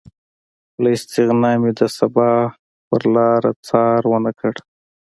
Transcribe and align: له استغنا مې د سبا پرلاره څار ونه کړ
له 0.81 0.89
استغنا 0.97 1.51
مې 1.61 1.71
د 1.79 1.81
سبا 1.97 2.29
پرلاره 2.87 3.51
څار 3.67 4.01
ونه 4.07 4.31
کړ 4.39 4.55